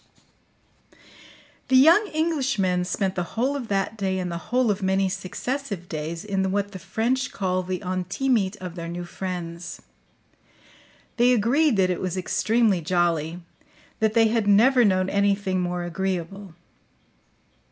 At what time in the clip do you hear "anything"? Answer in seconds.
15.07-15.61